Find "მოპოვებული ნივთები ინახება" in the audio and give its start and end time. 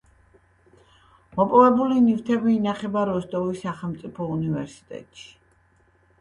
1.39-3.03